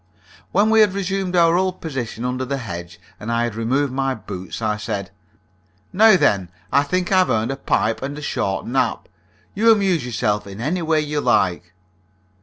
[0.51, 4.15] When we had resumed our old position under the hedge, and I had removed my
[4.15, 5.11] boots, I said:
[5.93, 9.07] "Now, then, I think I've earned a pipe and a short nap.
[9.53, 11.75] You amuse yourself in any way you like."